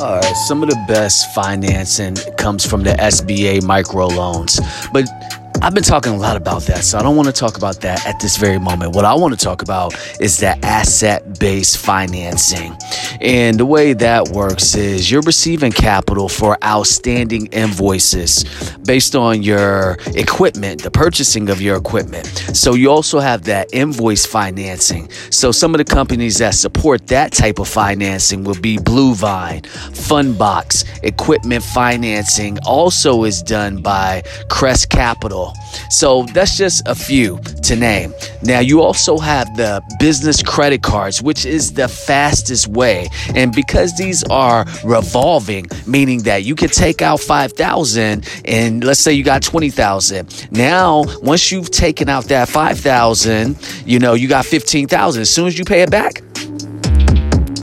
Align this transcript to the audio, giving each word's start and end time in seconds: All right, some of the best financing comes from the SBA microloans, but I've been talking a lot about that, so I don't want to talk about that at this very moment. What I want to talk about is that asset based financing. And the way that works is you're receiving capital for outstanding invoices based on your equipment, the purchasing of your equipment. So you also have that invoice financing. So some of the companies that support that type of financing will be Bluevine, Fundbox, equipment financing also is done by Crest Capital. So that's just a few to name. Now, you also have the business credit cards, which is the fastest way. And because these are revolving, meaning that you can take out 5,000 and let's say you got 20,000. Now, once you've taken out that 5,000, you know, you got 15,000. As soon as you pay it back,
All 0.00 0.14
right, 0.14 0.36
some 0.48 0.62
of 0.62 0.70
the 0.70 0.82
best 0.88 1.34
financing 1.34 2.14
comes 2.38 2.64
from 2.64 2.82
the 2.82 2.92
SBA 2.92 3.60
microloans, 3.60 4.58
but 4.94 5.04
I've 5.62 5.74
been 5.74 5.84
talking 5.84 6.14
a 6.14 6.16
lot 6.16 6.36
about 6.36 6.62
that, 6.62 6.84
so 6.84 6.98
I 6.98 7.02
don't 7.02 7.16
want 7.16 7.26
to 7.26 7.34
talk 7.34 7.58
about 7.58 7.82
that 7.82 8.06
at 8.06 8.18
this 8.18 8.38
very 8.38 8.58
moment. 8.58 8.94
What 8.94 9.04
I 9.04 9.12
want 9.12 9.38
to 9.38 9.44
talk 9.44 9.60
about 9.60 9.94
is 10.18 10.38
that 10.38 10.64
asset 10.64 11.38
based 11.38 11.76
financing. 11.76 12.74
And 13.20 13.60
the 13.60 13.66
way 13.66 13.92
that 13.92 14.30
works 14.30 14.74
is 14.74 15.10
you're 15.10 15.20
receiving 15.20 15.70
capital 15.70 16.30
for 16.30 16.56
outstanding 16.64 17.46
invoices 17.48 18.44
based 18.86 19.14
on 19.14 19.42
your 19.42 19.98
equipment, 20.14 20.82
the 20.82 20.90
purchasing 20.90 21.50
of 21.50 21.60
your 21.60 21.76
equipment. 21.76 22.26
So 22.54 22.72
you 22.72 22.90
also 22.90 23.18
have 23.18 23.44
that 23.44 23.68
invoice 23.74 24.24
financing. 24.24 25.10
So 25.30 25.52
some 25.52 25.74
of 25.74 25.78
the 25.78 25.84
companies 25.84 26.38
that 26.38 26.54
support 26.54 27.06
that 27.08 27.32
type 27.32 27.58
of 27.58 27.68
financing 27.68 28.44
will 28.44 28.58
be 28.60 28.78
Bluevine, 28.78 29.62
Fundbox, 29.92 30.86
equipment 31.02 31.62
financing 31.62 32.58
also 32.64 33.24
is 33.24 33.42
done 33.42 33.82
by 33.82 34.22
Crest 34.48 34.88
Capital. 34.88 35.49
So 35.88 36.24
that's 36.34 36.56
just 36.56 36.86
a 36.86 36.94
few 36.94 37.38
to 37.64 37.76
name. 37.76 38.14
Now, 38.42 38.60
you 38.60 38.82
also 38.82 39.18
have 39.18 39.56
the 39.56 39.82
business 39.98 40.42
credit 40.42 40.82
cards, 40.82 41.22
which 41.22 41.44
is 41.44 41.72
the 41.72 41.88
fastest 41.88 42.68
way. 42.68 43.08
And 43.34 43.52
because 43.54 43.96
these 43.96 44.24
are 44.24 44.64
revolving, 44.84 45.66
meaning 45.86 46.22
that 46.22 46.44
you 46.44 46.54
can 46.54 46.68
take 46.68 47.02
out 47.02 47.20
5,000 47.20 48.26
and 48.44 48.84
let's 48.84 49.00
say 49.00 49.12
you 49.12 49.24
got 49.24 49.42
20,000. 49.42 50.50
Now, 50.50 51.04
once 51.22 51.52
you've 51.52 51.70
taken 51.70 52.08
out 52.08 52.24
that 52.24 52.48
5,000, 52.48 53.56
you 53.86 53.98
know, 53.98 54.14
you 54.14 54.28
got 54.28 54.46
15,000. 54.46 55.22
As 55.22 55.30
soon 55.30 55.46
as 55.46 55.58
you 55.58 55.64
pay 55.64 55.82
it 55.82 55.90
back, 55.90 56.22